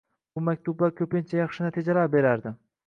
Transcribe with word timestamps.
Bu 0.37 0.41
maktublar 0.45 0.95
ko'pincha 1.03 1.39
yaxshi 1.43 1.69
natijalar 1.69 2.13
berardi. 2.19 2.59